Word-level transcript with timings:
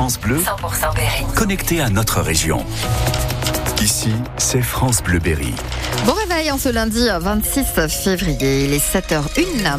France 0.00 0.18
Bleu, 0.18 0.38
100% 0.38 0.94
Berry. 0.94 1.26
connecté 1.36 1.82
à 1.82 1.90
notre 1.90 2.22
région. 2.22 2.64
Ici, 3.82 4.10
c'est 4.38 4.62
France 4.62 5.02
Bleu 5.02 5.18
Berry. 5.18 5.52
Bon 6.06 6.14
réveil 6.14 6.50
en 6.50 6.56
ce 6.56 6.70
lundi 6.70 7.06
26 7.20 7.66
février, 7.86 8.64
il 8.64 8.72
est 8.72 8.78
7h01. 8.78 9.76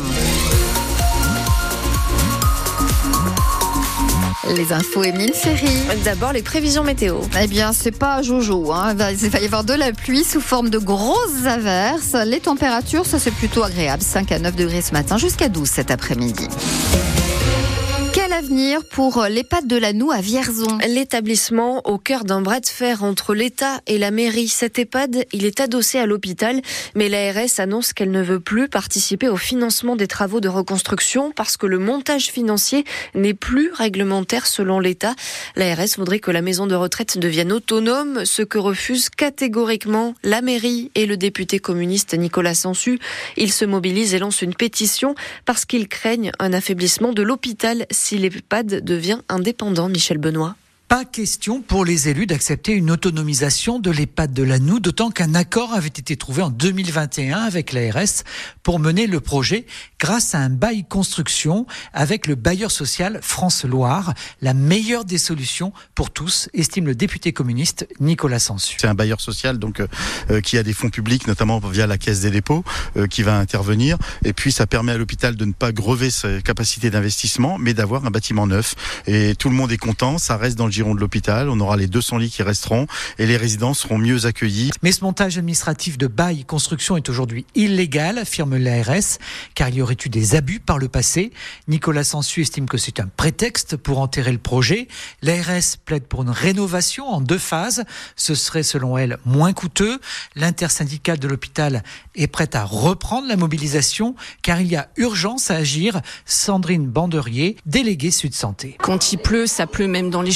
Les 4.55 4.71
infos 4.71 5.01
Emeline 5.01 5.33
Ferry. 5.33 5.75
D'abord, 6.05 6.33
les 6.33 6.43
prévisions 6.43 6.83
météo. 6.83 7.21
Eh 7.41 7.47
bien, 7.47 7.73
c'est 7.73 7.89
pas 7.89 8.21
Jojo. 8.21 8.71
Hein. 8.71 8.91
Il, 8.91 8.97
va, 8.97 9.11
il 9.13 9.29
va 9.31 9.39
y 9.39 9.45
avoir 9.45 9.63
de 9.63 9.73
la 9.73 9.91
pluie 9.91 10.23
sous 10.23 10.39
forme 10.39 10.69
de 10.69 10.77
grosses 10.77 11.47
averses. 11.47 12.15
Les 12.27 12.41
températures, 12.41 13.07
ça 13.07 13.17
c'est 13.17 13.31
plutôt 13.31 13.63
agréable. 13.63 14.03
5 14.03 14.31
à 14.33 14.37
9 14.37 14.55
degrés 14.55 14.83
ce 14.83 14.91
matin, 14.91 15.17
jusqu'à 15.17 15.49
12 15.49 15.67
cet 15.67 15.89
après-midi. 15.89 16.47
Pour 18.89 19.23
l'EHPAD 19.29 19.67
de 19.67 19.75
la 19.75 19.89
à 19.89 20.21
Vierzon 20.21 20.79
L'établissement 20.87 21.81
au 21.87 21.99
cœur 21.99 22.23
d'un 22.23 22.41
bras 22.41 22.59
de 22.59 22.65
fer 22.65 23.03
entre 23.03 23.35
l'État 23.35 23.81
et 23.85 23.99
la 23.99 24.09
mairie. 24.09 24.47
Cet 24.47 24.79
EHPAD, 24.79 25.25
il 25.31 25.45
est 25.45 25.59
adossé 25.59 25.99
à 25.99 26.07
l'hôpital, 26.07 26.61
mais 26.95 27.07
l'ARS 27.07 27.59
annonce 27.59 27.93
qu'elle 27.93 28.09
ne 28.09 28.21
veut 28.23 28.39
plus 28.39 28.67
participer 28.67 29.27
au 29.27 29.37
financement 29.37 29.95
des 29.95 30.07
travaux 30.07 30.39
de 30.39 30.47
reconstruction 30.47 31.31
parce 31.35 31.55
que 31.55 31.67
le 31.67 31.77
montage 31.77 32.31
financier 32.31 32.83
n'est 33.13 33.35
plus 33.35 33.71
réglementaire 33.73 34.47
selon 34.47 34.79
l'État. 34.79 35.13
L'ARS 35.55 35.97
voudrait 35.97 36.19
que 36.19 36.31
la 36.31 36.41
maison 36.41 36.65
de 36.65 36.75
retraite 36.75 37.19
devienne 37.19 37.51
autonome, 37.51 38.25
ce 38.25 38.41
que 38.41 38.57
refuse 38.57 39.09
catégoriquement 39.09 40.15
la 40.23 40.41
mairie 40.41 40.89
et 40.95 41.05
le 41.05 41.15
député 41.17 41.59
communiste 41.59 42.17
Nicolas 42.17 42.55
Sansu. 42.55 42.97
Ils 43.37 43.53
se 43.53 43.65
mobilisent 43.65 44.15
et 44.15 44.19
lancent 44.19 44.41
une 44.41 44.55
pétition 44.55 45.15
parce 45.45 45.65
qu'ils 45.65 45.87
craignent 45.87 46.31
un 46.39 46.53
affaiblissement 46.53 47.13
de 47.13 47.21
l'hôpital 47.21 47.85
si 47.91 48.17
l'EHPAD 48.31 48.83
devient 48.83 49.19
indépendant, 49.29 49.89
Michel 49.89 50.17
Benoît. 50.17 50.55
Pas 50.91 51.05
question 51.05 51.61
pour 51.61 51.85
les 51.85 52.09
élus 52.09 52.25
d'accepter 52.25 52.73
une 52.73 52.91
autonomisation 52.91 53.79
de 53.79 53.89
l'EHPAD 53.89 54.33
de 54.33 54.43
la 54.43 54.59
Noue, 54.59 54.81
d'autant 54.81 55.09
qu'un 55.09 55.35
accord 55.35 55.71
avait 55.71 55.87
été 55.87 56.17
trouvé 56.17 56.41
en 56.41 56.49
2021 56.49 57.37
avec 57.37 57.71
l'ARS 57.71 58.25
pour 58.61 58.77
mener 58.77 59.07
le 59.07 59.21
projet 59.21 59.65
grâce 60.01 60.35
à 60.35 60.39
un 60.39 60.49
bail 60.49 60.83
construction 60.83 61.65
avec 61.93 62.27
le 62.27 62.35
bailleur 62.35 62.71
social 62.71 63.19
France 63.21 63.63
Loire, 63.63 64.13
la 64.41 64.53
meilleure 64.53 65.05
des 65.05 65.17
solutions 65.17 65.71
pour 65.95 66.11
tous, 66.11 66.49
estime 66.53 66.87
le 66.87 66.93
député 66.93 67.31
communiste 67.31 67.87
Nicolas 68.01 68.39
Sansu. 68.39 68.75
C'est 68.77 68.87
un 68.87 68.93
bailleur 68.93 69.21
social 69.21 69.59
donc 69.59 69.81
euh, 70.29 70.41
qui 70.41 70.57
a 70.57 70.63
des 70.63 70.73
fonds 70.73 70.89
publics, 70.89 71.25
notamment 71.25 71.59
via 71.59 71.87
la 71.87 71.97
Caisse 71.97 72.19
des 72.19 72.31
dépôts, 72.31 72.65
euh, 72.97 73.07
qui 73.07 73.23
va 73.23 73.37
intervenir. 73.37 73.97
Et 74.25 74.33
puis 74.33 74.51
ça 74.51 74.67
permet 74.67 74.91
à 74.91 74.97
l'hôpital 74.97 75.37
de 75.37 75.45
ne 75.45 75.53
pas 75.53 75.71
grever 75.71 76.11
ses 76.11 76.41
capacités 76.41 76.89
d'investissement, 76.89 77.57
mais 77.57 77.73
d'avoir 77.73 78.05
un 78.05 78.11
bâtiment 78.11 78.45
neuf. 78.45 78.75
Et 79.07 79.35
tout 79.35 79.47
le 79.47 79.55
monde 79.55 79.71
est 79.71 79.77
content. 79.77 80.17
Ça 80.17 80.35
reste 80.35 80.57
dans 80.57 80.65
le 80.65 80.80
giron 80.81 80.95
de 80.95 80.99
l'hôpital. 80.99 81.47
On 81.49 81.59
aura 81.59 81.77
les 81.77 81.85
200 81.85 82.17
lits 82.17 82.31
qui 82.31 82.41
resteront 82.41 82.87
et 83.19 83.27
les 83.27 83.37
résidents 83.37 83.75
seront 83.75 83.99
mieux 83.99 84.25
accueillis. 84.25 84.71
Mais 84.81 84.91
ce 84.91 85.03
montage 85.03 85.37
administratif 85.37 85.99
de 85.99 86.07
bail 86.07 86.43
construction 86.43 86.97
est 86.97 87.07
aujourd'hui 87.07 87.45
illégal, 87.53 88.17
affirme 88.17 88.57
l'ARS, 88.57 89.19
car 89.53 89.69
il 89.69 89.75
y 89.75 89.81
aurait 89.83 89.97
eu 90.03 90.09
des 90.09 90.33
abus 90.35 90.59
par 90.59 90.79
le 90.79 90.87
passé. 90.87 91.31
Nicolas 91.67 92.03
Sansu 92.03 92.41
estime 92.41 92.67
que 92.67 92.79
c'est 92.79 92.99
un 92.99 93.07
prétexte 93.15 93.77
pour 93.77 93.99
enterrer 93.99 94.31
le 94.31 94.39
projet. 94.39 94.87
L'ARS 95.21 95.77
plaide 95.85 96.07
pour 96.07 96.23
une 96.23 96.31
rénovation 96.31 97.07
en 97.07 97.21
deux 97.21 97.37
phases. 97.37 97.83
Ce 98.15 98.33
serait, 98.33 98.63
selon 98.63 98.97
elle, 98.97 99.19
moins 99.23 99.53
coûteux. 99.53 99.99
L'intersyndicale 100.35 101.19
de 101.19 101.27
l'hôpital 101.27 101.83
est 102.15 102.27
prête 102.27 102.55
à 102.55 102.65
reprendre 102.65 103.27
la 103.27 103.37
mobilisation, 103.37 104.15
car 104.41 104.61
il 104.61 104.67
y 104.71 104.75
a 104.75 104.89
urgence 104.97 105.51
à 105.51 105.57
agir. 105.57 106.01
Sandrine 106.25 106.87
Banderier, 106.87 107.57
déléguée 107.67 108.09
Sud 108.09 108.33
Santé. 108.33 108.77
Quand 108.81 109.11
il 109.11 109.19
pleut, 109.19 109.45
ça 109.45 109.67
pleut 109.67 109.87
même 109.87 110.09
dans 110.09 110.23
les 110.23 110.31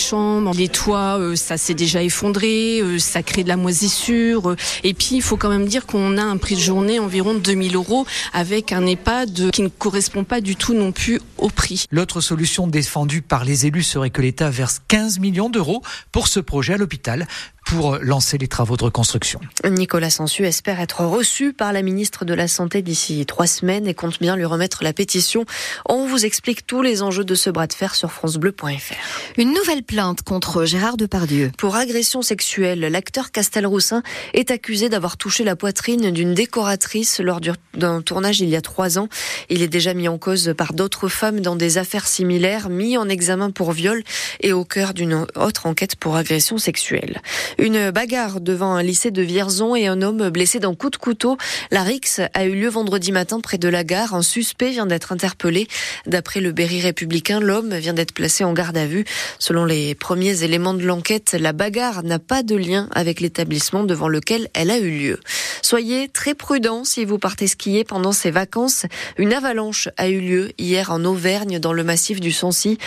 Les 0.53 0.69
toits, 0.69 1.17
euh, 1.19 1.35
ça 1.35 1.57
s'est 1.57 1.73
déjà 1.73 2.03
effondré, 2.03 2.81
euh, 2.81 2.99
ça 2.99 3.23
crée 3.23 3.43
de 3.43 3.47
la 3.49 3.57
moisissure. 3.57 4.49
euh, 4.51 4.55
Et 4.83 4.93
puis, 4.93 5.09
il 5.11 5.21
faut 5.21 5.37
quand 5.37 5.49
même 5.49 5.65
dire 5.67 5.85
qu'on 5.85 6.17
a 6.17 6.23
un 6.23 6.37
prix 6.37 6.55
de 6.55 6.59
journée 6.61 6.99
environ 6.99 7.33
de 7.33 7.39
2000 7.39 7.75
euros 7.75 8.05
avec 8.33 8.71
un 8.71 8.85
EHPAD 8.85 9.51
qui 9.51 9.61
ne 9.61 9.67
correspond 9.67 10.23
pas 10.23 10.41
du 10.41 10.55
tout 10.55 10.73
non 10.73 10.91
plus 10.91 11.19
au 11.37 11.49
prix. 11.49 11.85
L'autre 11.91 12.21
solution 12.21 12.67
défendue 12.67 13.21
par 13.21 13.45
les 13.45 13.65
élus 13.65 13.83
serait 13.83 14.09
que 14.09 14.21
l'État 14.21 14.49
verse 14.49 14.81
15 14.87 15.19
millions 15.19 15.49
d'euros 15.49 15.81
pour 16.11 16.27
ce 16.27 16.39
projet 16.39 16.73
à 16.73 16.77
l'hôpital 16.77 17.27
pour 17.65 17.97
lancer 18.01 18.37
les 18.37 18.47
travaux 18.47 18.77
de 18.77 18.83
reconstruction. 18.83 19.39
Nicolas 19.67 20.09
Sansu 20.09 20.45
espère 20.45 20.79
être 20.79 21.01
reçu 21.01 21.51
par 21.51 21.73
la 21.73 21.81
ministre 21.81 22.23
de 22.23 22.33
la 22.33 22.47
Santé 22.47 22.81
d'ici 22.81 23.25
trois 23.25 23.47
semaines 23.47 23.87
et 23.87 23.93
compte 23.93 24.19
bien 24.19 24.35
lui 24.35 24.45
remettre 24.45 24.83
la 24.83 24.93
pétition. 24.93 25.45
On 25.87 26.05
vous 26.05 26.25
explique 26.25 26.65
tous 26.67 26.81
les 26.81 27.01
enjeux 27.01 27.25
de 27.25 27.35
ce 27.35 27.49
bras 27.49 27.67
de 27.67 27.73
fer 27.73 27.95
sur 27.95 28.11
francebleu.fr. 28.11 28.93
Une 29.37 29.53
nouvelle 29.53 29.83
plainte 29.83 30.21
contre 30.21 30.65
Gérard 30.65 30.97
Depardieu. 30.97 31.51
Pour 31.57 31.75
agression 31.75 32.21
sexuelle, 32.21 32.79
l'acteur 32.81 33.31
Castelroussin 33.31 34.03
est 34.33 34.51
accusé 34.51 34.87
d'avoir 34.89 35.17
touché 35.17 35.43
la 35.43 35.55
poitrine 35.55 36.11
d'une 36.11 36.33
décoratrice 36.33 37.19
lors 37.19 37.41
du- 37.41 37.51
d'un 37.73 38.01
tournage 38.01 38.39
il 38.41 38.49
y 38.49 38.55
a 38.55 38.61
trois 38.61 38.99
ans. 38.99 39.09
Il 39.49 39.61
est 39.63 39.67
déjà 39.67 39.93
mis 39.93 40.07
en 40.07 40.17
cause 40.17 40.53
par 40.55 40.73
d'autres 40.73 41.07
femmes 41.09 41.39
dans 41.39 41.55
des 41.55 41.77
affaires 41.79 42.07
similaires, 42.07 42.69
mis 42.69 42.97
en 42.97 43.09
examen 43.09 43.49
pour 43.49 43.71
viol 43.71 44.03
et 44.41 44.53
au 44.53 44.63
cœur 44.65 44.93
d'une 44.93 45.25
autre 45.35 45.65
enquête 45.65 45.95
pour 45.95 46.15
agression 46.15 46.57
sexuelle. 46.57 47.21
Une 47.57 47.91
bagarre 47.91 48.41
devant 48.41 48.73
un 48.73 48.83
lycée 48.83 49.11
de 49.11 49.21
Vierzon 49.21 49.75
et 49.75 49.87
un 49.87 50.01
homme 50.01 50.29
blessé 50.29 50.59
d'un 50.59 50.75
coup 50.75 50.89
de 50.89 50.97
couteau. 50.97 51.37
La 51.71 51.83
rixe 51.83 52.19
a 52.33 52.45
eu 52.45 52.53
lieu 52.53 52.67
vendredi 52.67 53.11
matin 53.11 53.39
près 53.39 53.57
de 53.57 53.69
la 53.69 53.83
gare. 53.83 54.13
Un 54.13 54.21
suspect 54.21 54.71
vient 54.71 54.85
d'être 54.85 55.11
interpellé. 55.11 55.67
D'après 56.05 56.41
le 56.41 56.51
Berry 56.51 56.81
républicain, 56.81 57.39
l'homme 57.39 57.73
vient 57.75 57.93
d'être 57.93 58.13
placé 58.13 58.43
en 58.43 58.53
garde 58.53 58.77
à 58.77 58.85
vue. 58.85 59.05
Selon 59.39 59.65
les 59.65 59.95
premiers 59.95 60.43
éléments 60.43 60.73
de 60.73 60.83
l'enquête, 60.83 61.35
la 61.39 61.53
bagarre 61.53 62.03
n'a 62.03 62.19
pas 62.19 62.43
de 62.43 62.55
lien 62.55 62.89
avec 62.93 63.21
l'établissement 63.21 63.83
devant 63.83 64.07
lequel 64.07 64.49
elle 64.53 64.71
a 64.71 64.77
eu 64.77 64.89
lieu. 64.89 65.19
Soyez 65.61 66.09
très 66.09 66.35
prudents 66.35 66.83
si 66.83 67.05
vous 67.05 67.17
partez 67.17 67.47
skier 67.47 67.83
pendant 67.83 68.11
ces 68.11 68.31
vacances. 68.31 68.85
Une 69.17 69.33
avalanche 69.33 69.89
a 69.97 70.09
eu 70.09 70.19
lieu 70.19 70.51
hier 70.57 70.91
en 70.91 71.03
Auvergne 71.05 71.59
dans 71.59 71.73
le 71.73 71.83
massif 71.83 72.19
du 72.19 72.31
Sancy. 72.31 72.77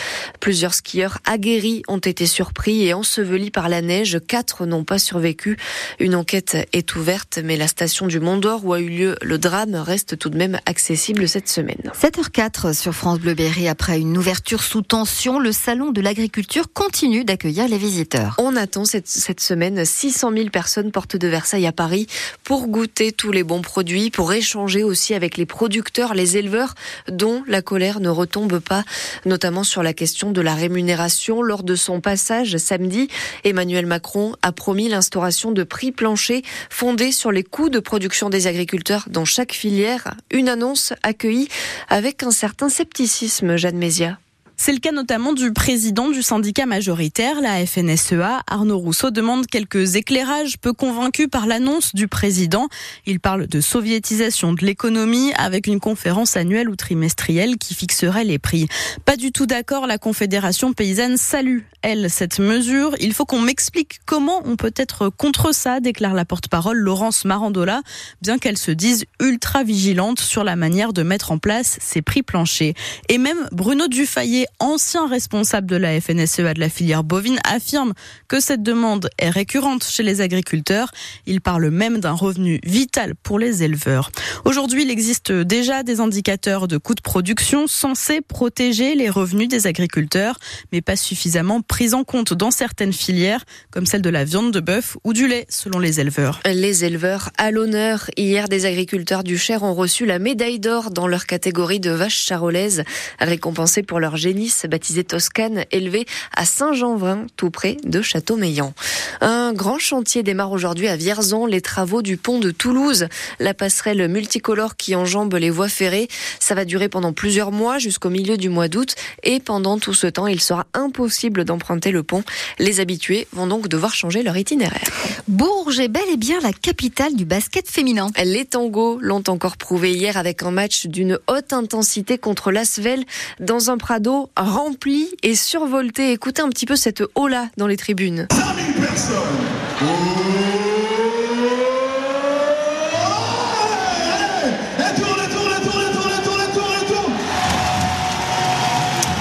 Plusieurs 0.40 0.74
skieurs 0.74 1.18
aguerris 1.24 1.82
ont 1.88 1.98
été 1.98 2.26
surpris 2.26 2.86
et 2.86 2.94
ensevelis 2.94 3.50
par 3.50 3.68
la 3.68 3.82
neige. 3.82 4.18
Quatre 4.28 4.57
n'ont 4.66 4.84
pas 4.84 4.98
survécu. 4.98 5.56
Une 5.98 6.14
enquête 6.14 6.56
est 6.72 6.96
ouverte, 6.96 7.38
mais 7.42 7.56
la 7.56 7.68
station 7.68 8.06
du 8.06 8.20
Mont 8.20 8.38
d'Or 8.38 8.64
où 8.64 8.72
a 8.72 8.80
eu 8.80 8.88
lieu 8.88 9.16
le 9.22 9.38
drame 9.38 9.74
reste 9.74 10.18
tout 10.18 10.30
de 10.30 10.36
même 10.36 10.58
accessible 10.66 11.28
cette 11.28 11.48
semaine. 11.48 11.92
7h04 12.00 12.74
sur 12.74 12.94
France 12.94 13.18
Bleu 13.20 13.34
Berry. 13.34 13.68
Après 13.68 13.98
une 13.98 14.16
ouverture 14.16 14.62
sous 14.62 14.82
tension, 14.82 15.38
le 15.38 15.52
salon 15.52 15.90
de 15.90 16.00
l'agriculture 16.00 16.72
continue 16.72 17.24
d'accueillir 17.24 17.68
les 17.68 17.78
visiteurs. 17.78 18.34
On 18.38 18.56
attend 18.56 18.84
cette, 18.84 19.08
cette 19.08 19.40
semaine 19.40 19.84
600 19.84 20.32
000 20.32 20.48
personnes 20.50 20.90
porte 20.92 21.16
de 21.16 21.28
Versailles 21.28 21.66
à 21.66 21.72
Paris 21.72 22.06
pour 22.44 22.68
goûter 22.68 23.12
tous 23.12 23.32
les 23.32 23.42
bons 23.42 23.62
produits, 23.62 24.10
pour 24.10 24.32
échanger 24.32 24.82
aussi 24.82 25.14
avec 25.14 25.36
les 25.36 25.46
producteurs, 25.46 26.14
les 26.14 26.36
éleveurs, 26.36 26.74
dont 27.10 27.42
la 27.46 27.62
colère 27.62 28.00
ne 28.00 28.08
retombe 28.08 28.58
pas, 28.58 28.84
notamment 29.24 29.64
sur 29.64 29.82
la 29.82 29.92
question 29.92 30.32
de 30.32 30.40
la 30.40 30.54
rémunération. 30.54 31.42
Lors 31.42 31.62
de 31.62 31.74
son 31.74 32.00
passage 32.00 32.56
samedi, 32.56 33.08
Emmanuel 33.44 33.86
Macron 33.86 34.34
a 34.42 34.47
promis 34.52 34.88
l'instauration 34.88 35.50
de 35.52 35.62
prix 35.62 35.92
planchers 35.92 36.42
fondés 36.70 37.12
sur 37.12 37.32
les 37.32 37.44
coûts 37.44 37.68
de 37.68 37.78
production 37.78 38.30
des 38.30 38.46
agriculteurs 38.46 39.06
dans 39.08 39.24
chaque 39.24 39.52
filière. 39.52 40.14
Une 40.30 40.48
annonce 40.48 40.92
accueillie 41.02 41.48
avec 41.88 42.22
un 42.22 42.30
certain 42.30 42.68
scepticisme, 42.68 43.56
Jeanne 43.56 43.78
Mézia. 43.78 44.18
C'est 44.60 44.72
le 44.72 44.80
cas 44.80 44.90
notamment 44.90 45.32
du 45.32 45.52
président 45.52 46.10
du 46.10 46.20
syndicat 46.20 46.66
majoritaire, 46.66 47.40
la 47.40 47.64
FNSEA. 47.64 48.42
Arnaud 48.48 48.78
Rousseau 48.78 49.12
demande 49.12 49.46
quelques 49.46 49.94
éclairages 49.94 50.58
peu 50.58 50.72
convaincus 50.72 51.28
par 51.30 51.46
l'annonce 51.46 51.94
du 51.94 52.08
président. 52.08 52.66
Il 53.06 53.20
parle 53.20 53.46
de 53.46 53.60
soviétisation 53.60 54.52
de 54.52 54.66
l'économie 54.66 55.32
avec 55.34 55.68
une 55.68 55.78
conférence 55.78 56.36
annuelle 56.36 56.68
ou 56.68 56.74
trimestrielle 56.74 57.56
qui 57.56 57.72
fixerait 57.76 58.24
les 58.24 58.40
prix. 58.40 58.66
Pas 59.04 59.16
du 59.16 59.30
tout 59.30 59.46
d'accord, 59.46 59.86
la 59.86 59.96
Confédération 59.96 60.72
paysanne 60.72 61.18
salue, 61.18 61.60
elle, 61.82 62.10
cette 62.10 62.40
mesure. 62.40 62.96
Il 62.98 63.14
faut 63.14 63.24
qu'on 63.24 63.40
m'explique 63.40 64.00
comment 64.06 64.42
on 64.44 64.56
peut 64.56 64.74
être 64.74 65.08
contre 65.08 65.54
ça, 65.54 65.78
déclare 65.78 66.14
la 66.14 66.24
porte-parole 66.24 66.78
Laurence 66.78 67.24
Marandola, 67.24 67.82
bien 68.22 68.38
qu'elle 68.38 68.58
se 68.58 68.72
dise 68.72 69.04
ultra 69.20 69.62
vigilante 69.62 70.18
sur 70.18 70.42
la 70.42 70.56
manière 70.56 70.92
de 70.92 71.04
mettre 71.04 71.30
en 71.30 71.38
place 71.38 71.78
ces 71.80 72.02
prix 72.02 72.24
planchers. 72.24 72.74
Et 73.08 73.18
même 73.18 73.48
Bruno 73.52 73.86
Dufayet, 73.86 74.47
ancien 74.58 75.06
responsable 75.06 75.66
de 75.66 75.76
la 75.76 76.00
FNSEA 76.00 76.54
de 76.54 76.60
la 76.60 76.68
filière 76.68 77.04
bovine, 77.04 77.38
affirme 77.44 77.94
que 78.28 78.40
cette 78.40 78.62
demande 78.62 79.08
est 79.18 79.30
récurrente 79.30 79.84
chez 79.84 80.02
les 80.02 80.20
agriculteurs. 80.20 80.90
Il 81.26 81.40
parle 81.40 81.70
même 81.70 81.98
d'un 81.98 82.12
revenu 82.12 82.60
vital 82.64 83.14
pour 83.14 83.38
les 83.38 83.62
éleveurs. 83.62 84.10
Aujourd'hui, 84.44 84.82
il 84.82 84.90
existe 84.90 85.32
déjà 85.32 85.82
des 85.82 86.00
indicateurs 86.00 86.68
de 86.68 86.78
coûts 86.78 86.94
de 86.94 87.00
production 87.00 87.66
censés 87.66 88.20
protéger 88.20 88.94
les 88.94 89.10
revenus 89.10 89.48
des 89.48 89.66
agriculteurs, 89.66 90.38
mais 90.72 90.80
pas 90.80 90.96
suffisamment 90.96 91.60
pris 91.60 91.94
en 91.94 92.04
compte 92.04 92.34
dans 92.34 92.50
certaines 92.50 92.92
filières, 92.92 93.44
comme 93.70 93.86
celle 93.86 94.02
de 94.02 94.10
la 94.10 94.24
viande 94.24 94.52
de 94.52 94.60
bœuf 94.60 94.96
ou 95.04 95.12
du 95.12 95.28
lait, 95.28 95.46
selon 95.48 95.78
les 95.78 96.00
éleveurs. 96.00 96.40
Les 96.44 96.84
éleveurs 96.84 97.30
à 97.38 97.50
l'honneur. 97.50 98.10
Hier, 98.16 98.48
des 98.48 98.66
agriculteurs 98.66 99.24
du 99.24 99.38
Cher 99.38 99.62
ont 99.62 99.74
reçu 99.74 100.06
la 100.06 100.18
médaille 100.18 100.60
d'or 100.60 100.90
dans 100.90 101.06
leur 101.06 101.26
catégorie 101.26 101.80
de 101.80 101.90
vaches 101.90 102.24
charolaises, 102.24 102.84
récompensées 103.20 103.82
pour 103.82 104.00
leur 104.00 104.16
génie 104.16 104.37
Nice, 104.38 104.66
baptisée 104.70 105.02
Toscane, 105.02 105.64
élevée 105.72 106.06
à 106.34 106.44
Saint-Jean-Vin, 106.44 107.26
tout 107.36 107.50
près 107.50 107.76
de 107.82 108.00
Châteaumeillan. 108.00 108.72
Un 109.20 109.52
grand 109.52 109.80
chantier 109.80 110.22
démarre 110.22 110.52
aujourd'hui 110.52 110.86
à 110.86 110.94
Vierzon, 110.94 111.44
les 111.44 111.60
travaux 111.60 112.02
du 112.02 112.16
pont 112.16 112.38
de 112.38 112.52
Toulouse, 112.52 113.08
la 113.40 113.52
passerelle 113.52 114.06
multicolore 114.08 114.76
qui 114.76 114.94
enjambe 114.94 115.34
les 115.34 115.50
voies 115.50 115.68
ferrées. 115.68 116.06
Ça 116.38 116.54
va 116.54 116.64
durer 116.64 116.88
pendant 116.88 117.12
plusieurs 117.12 117.50
mois 117.50 117.78
jusqu'au 117.78 118.10
milieu 118.10 118.36
du 118.36 118.48
mois 118.48 118.68
d'août 118.68 118.94
et 119.24 119.40
pendant 119.40 119.78
tout 119.78 119.94
ce 119.94 120.06
temps, 120.06 120.28
il 120.28 120.40
sera 120.40 120.66
impossible 120.72 121.44
d'emprunter 121.44 121.90
le 121.90 122.04
pont. 122.04 122.22
Les 122.60 122.78
habitués 122.78 123.26
vont 123.32 123.48
donc 123.48 123.66
devoir 123.66 123.92
changer 123.92 124.22
leur 124.22 124.36
itinéraire. 124.36 124.88
Bourges 125.26 125.80
est 125.80 125.88
bel 125.88 126.08
et 126.12 126.16
bien 126.16 126.38
la 126.40 126.52
capitale 126.52 127.16
du 127.16 127.24
basket 127.24 127.68
féminin. 127.68 128.08
Les 128.24 128.44
tangos 128.44 128.98
l'ont 129.00 129.24
encore 129.26 129.56
prouvé 129.56 129.92
hier 129.92 130.16
avec 130.16 130.44
un 130.44 130.52
match 130.52 130.86
d'une 130.86 131.18
haute 131.26 131.52
intensité 131.52 132.18
contre 132.18 132.52
l'Asvel 132.52 133.04
dans 133.40 133.70
un 133.70 133.78
Prado 133.78 134.27
rempli 134.36 135.08
et 135.22 135.34
survolté. 135.34 136.12
Écoutez 136.12 136.42
un 136.42 136.48
petit 136.48 136.66
peu 136.66 136.76
cette 136.76 137.02
haut-là 137.14 137.48
dans 137.56 137.66
les 137.66 137.76
tribunes. 137.76 138.26
5000 138.30 138.74
personnes. 138.74 140.67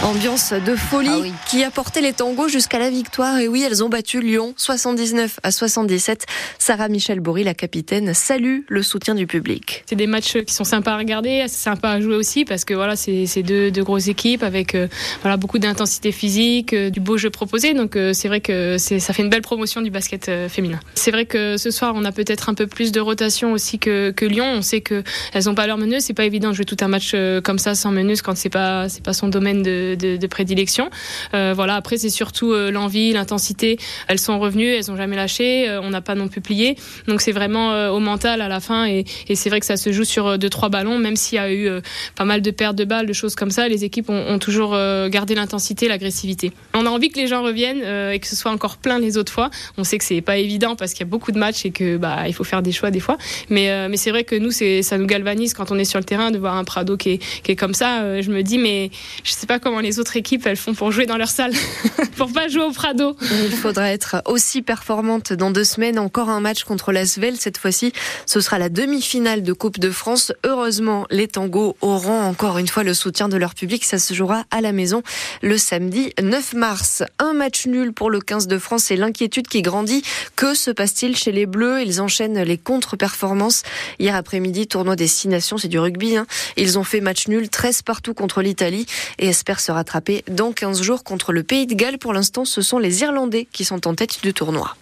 Ambiance 0.04 0.54
de 0.54 0.76
folie 0.76 1.10
ah 1.34 1.46
qui 1.50 1.64
a 1.64 1.72
porté 1.72 2.02
les 2.02 2.14
tangos 2.14 2.48
jusqu'à 2.48 2.78
la 2.78 2.90
victoire. 2.90 3.40
Et 3.40 3.48
oui, 3.48 3.64
elles 3.66 3.84
ont 3.84 3.90
battu 3.90 4.22
Lyon 4.22 4.54
79 4.56 5.40
à 5.42 5.52
77. 5.52 6.26
Sarah 6.60 6.88
Michel 6.88 7.20
Bory, 7.20 7.44
la 7.44 7.56
capitaine, 7.56 8.14
salue 8.14 8.60
le 8.68 8.84
soutien 8.84 9.16
du 9.16 9.26
public. 9.26 9.84
C'est 9.88 9.96
des 9.96 10.06
matchs 10.06 10.38
qui 10.46 10.54
sont 10.54 10.64
sympas 10.64 10.94
à 10.94 10.98
regarder, 10.98 11.46
sympas 11.48 11.94
à 11.94 12.00
jouer 12.00 12.16
aussi 12.16 12.46
parce 12.46 12.64
que 12.64 12.76
voilà, 12.76 12.96
c'est 12.96 13.42
deux, 13.42 13.72
deux, 13.72 13.84
grosses 13.84 14.08
équipes 14.08 14.44
avec 14.44 14.76
euh, 14.76 14.88
voilà 15.24 15.36
beaucoup 15.36 15.58
d'intensité 15.58 16.12
physique, 16.12 16.74
euh, 16.74 16.90
du 16.92 17.00
beau 17.00 17.18
jeu 17.18 17.32
proposé. 17.32 17.74
Donc 17.74 17.96
euh, 17.96 18.14
c'est 18.14 18.28
vrai 18.28 18.40
que 18.40 18.78
ça 18.78 19.14
fait 19.14 19.24
une 19.24 19.30
belle 19.30 19.42
promotion 19.42 19.82
du 19.82 19.90
basket 19.90 20.30
féminin. 20.48 20.80
C'est 20.94 21.12
vrai 21.12 21.26
que 21.26 21.58
ce 21.58 21.72
soir, 21.72 21.94
on 21.96 22.06
a 22.06 22.12
peut-être 22.12 22.50
un 22.50 22.54
peu 22.54 22.68
plus 22.68 22.92
de 22.92 23.00
rotation 23.00 23.52
aussi 23.52 23.80
que, 23.80 24.12
que 24.12 24.26
Lyon. 24.26 24.46
On 24.58 24.62
sait 24.62 24.82
que 24.82 25.04
elles 25.34 25.50
ont 25.50 25.56
pas 25.56 25.66
leur 25.66 25.78
meneuse. 25.78 26.04
C'est 26.04 26.14
pas 26.14 26.26
évident 26.26 26.50
de 26.50 26.54
jouer 26.54 26.66
tout 26.66 26.78
un 26.82 26.88
match 26.88 27.16
comme 27.44 27.58
ça 27.58 27.74
sans 27.74 27.92
meneuse 27.92 28.22
quand 28.22 28.38
c'est 28.38 28.50
pas 28.50 28.90
c'est 28.90 29.04
pas 29.04 29.14
son 29.14 29.28
domaine 29.28 29.64
de 29.64 29.87
de, 29.96 30.28
prédilection. 30.28 30.90
Euh, 31.34 31.54
voilà. 31.56 31.76
Après, 31.76 31.98
c'est 31.98 32.10
surtout 32.10 32.52
euh, 32.52 32.72
l'envie, 32.72 33.14
l'intensité. 33.14 33.78
Elles 34.08 34.20
sont 34.20 34.40
revenues, 34.40 34.68
elles 34.68 34.92
ont 34.92 34.98
jamais 34.98 35.16
lâché. 35.16 35.70
Euh, 35.70 35.82
on 35.82 35.90
n'a 35.90 36.02
pas 36.02 36.16
non 36.16 36.28
plus 36.28 36.42
plié. 36.42 36.76
Donc 37.08 37.22
c'est 37.22 37.32
vraiment 37.32 37.90
au 37.90 38.00
mental 38.00 38.42
à 38.42 38.48
la 38.48 38.60
fin. 38.60 38.86
Et, 38.86 39.06
c'est 39.36 39.50
vrai 39.50 39.60
que 39.60 39.66
ça 39.66 39.78
se 39.78 39.92
joue 39.92 40.04
sur 40.04 40.38
deux 40.38 40.50
trois 40.50 40.70
ballons, 40.70 40.98
même 40.98 41.16
s'il 41.16 41.38
y 41.38 41.40
a 41.40 41.52
eu 41.52 41.70
pas 42.16 42.26
mal 42.26 42.42
de 42.42 42.52
pertes 42.52 42.76
de 42.76 42.86
balles, 42.86 43.06
de 43.06 43.14
choses 43.14 43.36
comme 43.36 43.52
ça. 43.52 43.68
Les 43.68 43.84
équipes 43.84 44.10
ont, 44.10 44.40
toujours 44.40 44.72
gardé 45.10 45.36
l'intensité, 45.36 45.88
l'agressivité. 45.88 46.52
On 46.74 46.86
a 46.86 46.90
envie 46.90 47.10
que 47.10 47.20
les 47.20 47.28
gens 47.28 47.44
reviennent 47.44 48.12
et 48.12 48.20
que 48.20 48.28
ce 48.28 48.36
soit 48.36 48.52
encore 48.52 48.78
plein 48.78 49.00
les 49.00 49.18
autres 49.18 49.32
fois. 49.32 49.50
On 49.78 49.84
sait 49.84 49.98
que 49.98 50.04
c'est 50.04 50.22
pas 50.22 50.38
évident 50.38 50.76
parce 50.76 50.94
qu'il 50.94 51.02
y 51.02 51.08
a 51.08 51.10
beaucoup 51.10 51.32
de 51.32 51.40
matchs 51.40 51.66
et 51.66 51.72
que 51.72 51.98
bah 51.98 52.28
il 52.28 52.34
faut 52.34 52.44
faire 52.44 52.62
des 52.62 52.72
choix 52.72 52.92
des 52.92 53.00
fois. 53.00 53.18
Mais 53.50 53.88
mais 53.90 53.98
c'est 53.98 54.12
vrai 54.12 54.24
que 54.24 54.36
nous 54.36 54.52
ça 54.52 54.98
nous 54.98 55.08
galvanise 55.08 55.54
quand 55.54 55.72
on 55.72 55.78
est 55.78 55.86
sur 55.86 56.00
le 56.00 56.06
terrain 56.06 56.32
de 56.32 56.38
voir 56.38 56.56
un 56.56 56.64
Prado 56.64 56.98
qui 56.98 57.12
est, 57.12 57.18
qui 57.44 57.52
est 57.52 57.56
comme 57.56 57.74
ça. 57.74 58.22
je 58.22 58.30
me 58.32 58.44
dis 58.44 58.58
mais 58.58 58.90
je 59.24 59.32
sais 59.32 59.48
pas 59.48 59.60
comment 59.78 59.88
les 59.88 60.00
autres 60.00 60.18
équipes 60.18 60.48
elles 60.48 60.58
font 60.58 60.74
pour 60.74 60.92
jouer 60.92 61.06
dans 61.06 61.18
leur 61.18 61.28
salle, 61.28 61.52
pour 62.18 62.32
pas 62.34 62.48
jouer 62.48 62.64
au 62.64 62.72
Prado. 62.72 63.16
Il 63.22 63.52
faudra 63.52 63.92
être 63.92 64.24
aussi 64.26 64.64
performante 64.64 65.34
dans 65.34 65.52
deux 65.52 65.64
semaines. 65.64 66.00
Encore 66.00 66.30
un 66.30 66.40
match 66.40 66.64
contre 66.64 66.92
l'Asvel. 66.92 67.36
Cette 67.38 67.60
fois-ci, 67.60 67.94
ce 68.26 68.40
sera 68.40 68.58
la 68.58 68.70
demi-finale 68.70 69.44
de 69.44 69.54
Coupe 69.54 69.78
de 69.78 69.92
France. 69.92 70.34
Heureusement, 70.44 71.06
les 71.12 71.28
tangos 71.28 71.78
auront 71.82 72.22
encore 72.22 72.58
une 72.58 72.68
fois 72.68 72.82
le 72.84 72.96
soutien 72.96 73.30
de 73.30 73.38
leur 73.38 73.54
public. 73.54 73.86
Ça 73.86 74.00
se 74.00 74.16
jouera 74.16 74.46
à 74.50 74.62
la 74.62 74.72
maison 74.72 75.04
le 75.44 75.60
samedi 75.60 76.12
9 76.20 76.54
mars. 76.54 77.04
Un 77.20 77.34
match 77.34 77.68
nul 77.68 77.94
pour 77.94 78.10
le 78.10 78.20
15 78.20 78.48
de 78.48 78.58
France 78.58 78.90
et 78.90 78.96
l'inquiétude 78.96 79.48
qui 79.48 79.62
grandit. 79.62 80.02
Que 80.36 80.56
se 80.56 80.72
passe-t-il 80.72 81.16
chez 81.16 81.32
les 81.32 81.46
Bleus? 81.46 81.84
Ils 81.84 82.02
enchaînent 82.02 82.42
les 82.42 82.58
contre-performances. 82.58 83.62
Hier 84.00 84.16
après-midi, 84.16 84.66
tournoi 84.66 84.96
des 84.96 85.08
Six 85.08 85.28
Nations, 85.28 85.60
c'est 85.60 85.68
du 85.68 85.78
rugby. 85.78 86.18
Hein. 86.18 86.26
Ils 86.56 86.80
ont 86.80 86.84
fait 86.84 87.00
match 87.00 87.28
nul, 87.28 87.50
13 87.50 87.84
partout 87.84 88.16
contre 88.16 88.42
l'Italie 88.42 88.88
et 89.20 89.28
espèrent 89.28 89.60
se 89.68 89.72
rattraper 89.74 90.24
dans 90.30 90.54
15 90.54 90.82
jours 90.82 91.04
contre 91.04 91.34
le 91.34 91.44
Pays 91.44 91.68
de 91.68 91.74
Galles. 91.74 91.98
Pour 91.98 92.14
l'instant, 92.14 92.46
ce 92.46 92.62
sont 92.62 92.80
les 92.80 93.02
Irlandais 93.02 93.48
qui 93.52 93.66
sont 93.66 93.86
en 93.86 93.96
tête 93.96 94.22
du 94.24 94.34
tournoi. 94.34 94.76